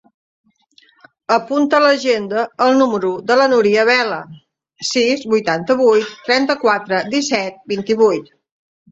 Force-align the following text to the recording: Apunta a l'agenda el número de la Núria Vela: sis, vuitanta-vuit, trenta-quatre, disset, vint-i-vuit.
Apunta 1.33 1.75
a 1.79 1.81
l'agenda 1.81 2.45
el 2.67 2.71
número 2.79 3.11
de 3.31 3.37
la 3.41 3.45
Núria 3.51 3.83
Vela: 3.89 4.17
sis, 4.93 5.21
vuitanta-vuit, 5.33 6.15
trenta-quatre, 6.29 7.03
disset, 7.13 7.61
vint-i-vuit. 7.73 8.33